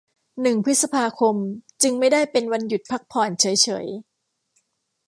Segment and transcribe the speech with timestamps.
[0.41, 1.35] หนึ่งพฤษภาคม
[1.81, 3.87] จึงไม่ได้เป็นวันหยุดพักผ่อนเฉยเฉย